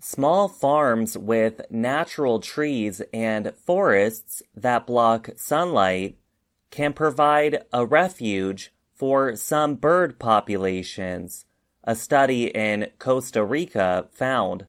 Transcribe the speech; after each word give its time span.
Small 0.00 0.46
farms 0.46 1.18
with 1.18 1.62
natural 1.70 2.38
trees 2.38 3.02
and 3.12 3.52
forests 3.66 4.42
that 4.54 4.86
block 4.86 5.30
sunlight 5.36 6.18
can 6.70 6.92
provide 6.92 7.64
a 7.72 7.84
refuge 7.84 8.72
for 8.94 9.34
some 9.34 9.74
bird 9.74 10.20
populations, 10.20 11.46
a 11.82 11.96
study 11.96 12.46
in 12.46 12.88
Costa 13.00 13.44
Rica 13.44 14.06
found. 14.12 14.66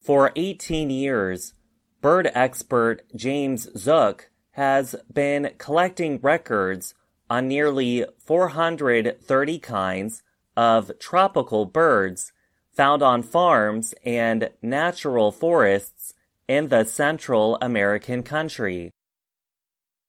For 0.00 0.30
18 0.36 0.88
years, 0.90 1.54
bird 2.00 2.30
expert 2.32 3.02
James 3.16 3.68
Zook 3.76 4.30
has 4.52 4.94
been 5.12 5.50
collecting 5.58 6.20
records 6.22 6.94
on 7.28 7.48
nearly 7.48 8.04
430 8.18 9.58
kinds 9.58 10.22
of 10.56 10.92
tropical 11.00 11.66
birds 11.66 12.32
found 12.76 13.02
on 13.02 13.22
farms 13.22 13.94
and 14.04 14.50
natural 14.60 15.32
forests 15.32 16.12
in 16.46 16.68
the 16.68 16.84
Central 16.84 17.56
American 17.62 18.22
country. 18.22 18.92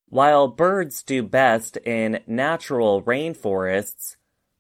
While 0.10 0.50
birds 0.50 1.02
do 1.02 1.24
best 1.24 1.78
in 1.78 2.20
natural 2.28 3.02
rainforests, 3.02 4.18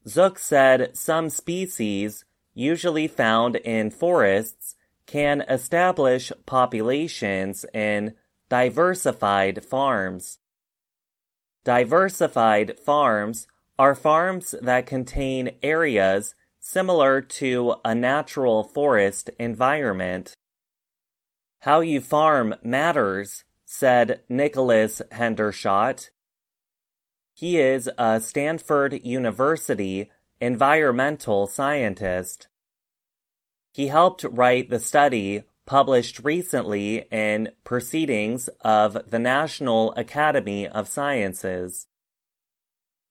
Zook 0.07 0.39
said 0.39 0.95
some 0.95 1.29
species, 1.29 2.23
usually 2.53 3.07
found 3.07 3.57
in 3.57 3.91
forests, 3.91 4.75
can 5.05 5.41
establish 5.41 6.31
populations 6.45 7.65
in 7.73 8.13
diversified 8.49 9.65
farms. 9.65 10.39
Diversified 11.65 12.79
farms 12.79 13.47
are 13.77 13.95
farms 13.95 14.55
that 14.61 14.85
contain 14.85 15.51
areas 15.61 16.35
similar 16.69 17.21
to 17.21 17.75
a 17.85 17.95
natural 17.95 18.61
forest 18.61 19.29
environment. 19.39 20.33
How 21.59 21.79
you 21.79 22.01
farm 22.01 22.55
matters, 22.61 23.45
said 23.65 24.19
Nicholas 24.27 25.01
Hendershot. 25.13 26.09
He 27.33 27.57
is 27.57 27.89
a 27.97 28.19
Stanford 28.19 28.99
University 29.05 30.11
environmental 30.41 31.47
scientist. 31.47 32.49
He 33.71 33.87
helped 33.87 34.25
write 34.25 34.69
the 34.69 34.79
study 34.79 35.43
published 35.65 36.19
recently 36.19 37.05
in 37.09 37.49
Proceedings 37.63 38.49
of 38.59 39.09
the 39.09 39.19
National 39.19 39.93
Academy 39.93 40.67
of 40.67 40.89
Sciences. 40.89 41.87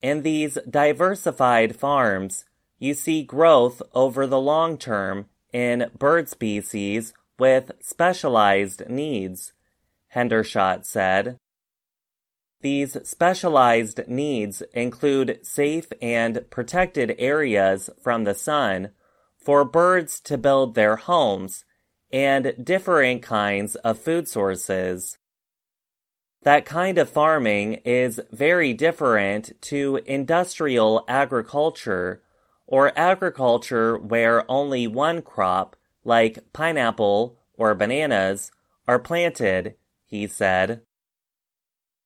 In 0.03 0.21
these 0.21 0.59
diversified 0.69 1.75
farms, 1.75 2.45
you 2.79 2.93
see 2.93 3.23
growth 3.23 3.81
over 3.93 4.27
the 4.27 4.39
long 4.39 4.77
term 4.77 5.27
in 5.51 5.89
bird 5.97 6.29
species 6.29 7.13
with 7.39 7.71
specialized 7.81 8.89
needs, 8.89 9.53
Hendershot 10.15 10.85
said. 10.85 11.37
These 12.61 12.97
specialized 13.07 14.07
needs 14.07 14.61
include 14.73 15.39
safe 15.43 15.87
and 16.01 16.49
protected 16.49 17.15
areas 17.19 17.89
from 18.01 18.23
the 18.23 18.33
sun 18.33 18.91
for 19.37 19.63
birds 19.63 20.19
to 20.21 20.37
build 20.37 20.73
their 20.73 20.95
homes 20.95 21.65
and 22.11 22.53
differing 22.63 23.19
kinds 23.19 23.75
of 23.75 23.99
food 23.99 24.27
sources. 24.27 25.17
That 26.43 26.65
kind 26.65 26.97
of 26.97 27.09
farming 27.09 27.75
is 27.85 28.19
very 28.31 28.73
different 28.73 29.61
to 29.63 29.99
industrial 30.05 31.03
agriculture 31.07 32.23
or 32.67 32.97
agriculture 32.97 33.97
where 33.97 34.49
only 34.51 34.85
one 34.85 35.21
crop, 35.21 35.75
like 36.03 36.53
pineapple 36.53 37.39
or 37.55 37.73
bananas, 37.73 38.51
are 38.87 38.99
planted, 38.99 39.75
he 40.05 40.27
said. 40.27 40.81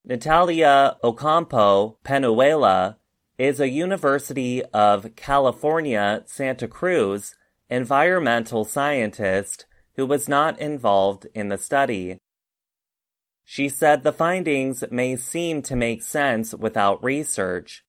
Natalia 0.06 0.98
Ocampo 1.04 1.98
Penuela 2.04 2.98
is 3.38 3.60
a 3.60 3.70
University 3.70 4.64
of 4.74 5.16
California, 5.16 6.24
Santa 6.26 6.68
Cruz 6.68 7.36
environmental 7.72 8.66
scientist 8.66 9.66
who 9.96 10.06
was 10.06 10.28
not 10.28 10.60
involved 10.60 11.26
in 11.34 11.48
the 11.48 11.58
study. 11.58 12.18
She 13.46 13.70
said 13.70 14.04
the 14.04 14.14
findings 14.14 14.84
may 14.92 15.16
seem 15.16 15.62
to 15.64 15.76
make 15.76 16.04
sense 16.04 16.54
without 16.54 17.04
research, 17.04 17.84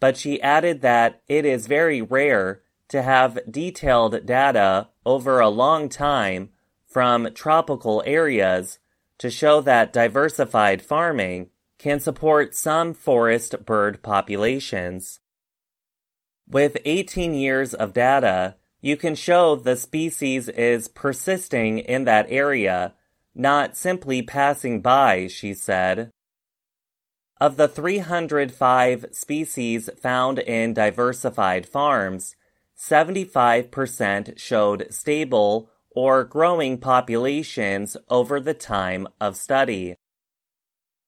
but 0.00 0.16
she 0.16 0.40
added 0.42 0.80
that 0.82 1.22
it 1.28 1.44
is 1.44 1.66
very 1.66 2.00
rare 2.00 2.62
to 2.88 3.02
have 3.02 3.38
detailed 3.50 4.24
data 4.24 4.88
over 5.04 5.40
a 5.40 5.48
long 5.48 5.88
time 5.88 6.50
from 6.86 7.32
tropical 7.34 8.02
areas 8.06 8.78
to 9.18 9.30
show 9.30 9.60
that 9.60 9.92
diversified 9.92 10.80
farming 10.80 11.50
can 11.78 12.00
support 12.00 12.54
some 12.54 12.94
forest 12.94 13.54
bird 13.64 14.02
populations. 14.02 15.20
With 16.48 16.78
18 16.84 17.34
years 17.34 17.74
of 17.74 17.92
data, 17.92 18.56
you 18.80 18.96
can 18.96 19.14
show 19.14 19.56
the 19.56 19.76
species 19.76 20.48
is 20.48 20.88
persisting 20.88 21.78
in 21.78 22.04
that 22.04 22.26
area, 22.28 22.94
not 23.34 23.76
simply 23.76 24.22
passing 24.22 24.80
by, 24.80 25.26
she 25.26 25.52
said. 25.52 26.10
Of 27.40 27.56
the 27.56 27.68
305 27.68 29.06
species 29.12 29.88
found 30.00 30.40
in 30.40 30.74
diversified 30.74 31.66
farms, 31.66 32.34
75% 32.76 34.38
showed 34.38 34.86
stable 34.90 35.70
or 35.90 36.24
growing 36.24 36.78
populations 36.78 37.96
over 38.08 38.40
the 38.40 38.54
time 38.54 39.06
of 39.20 39.36
study. 39.36 39.94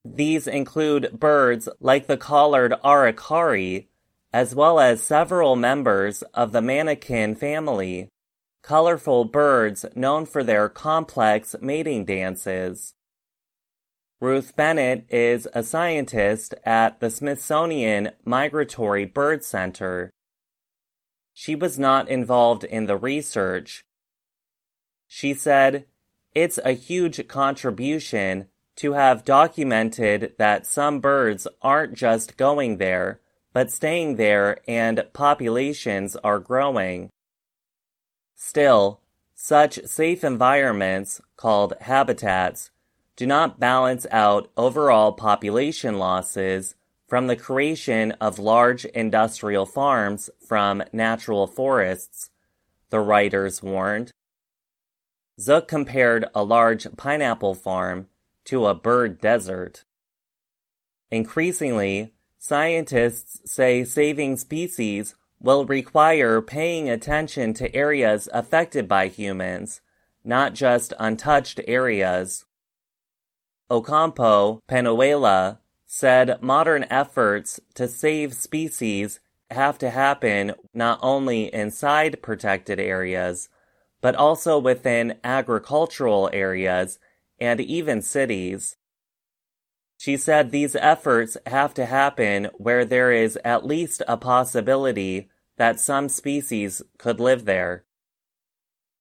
These 0.05 0.47
include 0.47 1.19
birds 1.19 1.69
like 1.81 2.07
the 2.07 2.17
collared 2.17 2.75
aracari, 2.85 3.89
as 4.33 4.55
well 4.55 4.79
as 4.79 5.03
several 5.03 5.57
members 5.57 6.23
of 6.35 6.53
the 6.53 6.61
manakin 6.61 7.37
family, 7.37 8.09
colorful 8.63 9.25
birds 9.25 9.85
known 9.97 10.27
for 10.27 10.45
their 10.45 10.69
complex 10.69 11.57
mating 11.61 12.05
dances. 12.05 12.95
Ruth 14.23 14.55
Bennett 14.55 15.07
is 15.09 15.49
a 15.55 15.63
scientist 15.63 16.55
at 16.67 17.01
the 17.01 17.09
Smithsonian 17.09 18.11
Migratory 18.23 19.07
Bird 19.07 19.43
Center. 19.43 20.11
She 21.33 21.55
was 21.55 21.79
not 21.79 22.07
involved 22.11 22.63
in 22.63 22.85
the 22.85 22.99
research. 22.99 23.83
She 25.09 25.33
said, 25.33 25.87
It's 26.35 26.59
a 26.63 26.73
huge 26.73 27.29
contribution 27.29 28.49
to 28.77 28.93
have 28.93 29.25
documented 29.25 30.35
that 30.37 30.67
some 30.67 31.01
birds 31.01 31.49
aren't 31.63 31.95
just 31.95 32.37
going 32.37 32.77
there, 32.77 33.23
but 33.55 33.73
staying 33.73 34.17
there 34.17 34.59
and 34.69 35.03
populations 35.15 36.15
are 36.17 36.39
growing. 36.39 37.09
Still, 38.37 39.01
such 39.35 39.83
safe 39.87 40.23
environments, 40.23 41.23
called 41.39 41.73
habitats, 41.81 42.71
do 43.17 43.27
not 43.27 43.61
balance 43.61 44.07
out 44.11 44.51
overall 44.57 45.13
population 45.13 45.99
losses 45.99 46.75
from 47.07 47.27
the 47.27 47.37
creation 47.37 48.13
of 48.13 48.39
large 48.39 48.85
industrial 48.85 49.67
farms 49.67 50.31
from 50.47 50.83
natural 50.93 51.47
forests, 51.47 52.31
the 52.91 53.01
writers 53.01 53.63
warned. 53.63 54.13
Zook 55.41 55.67
compared 55.67 56.27
a 56.35 56.45
large 56.45 56.87
pineapple 56.97 57.55
farm 57.55 58.09
to 58.45 58.67
a 58.67 58.75
bird 58.75 59.21
desert. 59.21 59.85
Increasingly, 61.11 62.13
scientists 62.39 63.41
say 63.51 63.85
saving 63.85 64.37
species 64.37 65.15
will 65.41 65.65
require 65.65 66.41
paying 66.41 66.89
attention 66.89 67.55
to 67.55 67.75
areas 67.75 68.29
affected 68.33 68.87
by 68.87 69.09
humans, 69.09 69.81
not 70.23 70.55
just 70.55 70.93
untouched 70.99 71.61
areas. 71.67 72.45
Ocampo 73.71 74.61
Penuela 74.67 75.61
said 75.87 76.43
modern 76.43 76.85
efforts 76.91 77.61
to 77.75 77.87
save 77.87 78.35
species 78.35 79.21
have 79.51 79.79
to 79.79 79.91
happen 79.91 80.55
not 80.75 80.99
only 81.03 81.53
inside 81.53 82.23
protected 82.23 82.81
areas, 82.81 83.49
but 84.01 84.15
also 84.15 84.59
within 84.59 85.19
agricultural 85.23 86.31
areas 86.33 86.99
and 87.39 87.61
even 87.61 88.03
cities. 88.03 88.77
She 89.99 90.17
said 90.17 90.51
these 90.51 90.77
efforts 90.77 91.37
have 91.47 91.75
to 91.75 91.87
happen 91.87 92.49
where 92.57 92.85
there 92.85 93.13
is 93.13 93.39
at 93.45 93.67
least 93.67 94.03
a 94.09 94.17
possibility 94.17 95.29
that 95.59 95.79
some 95.79 96.09
species 96.09 96.81
could 96.97 97.21
live 97.21 97.45
there. 97.45 97.85